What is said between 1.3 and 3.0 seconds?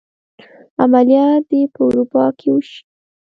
دې په اروپا کې وشي.